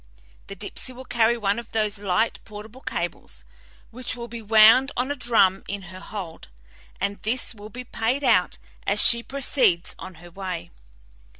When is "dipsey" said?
0.55-0.93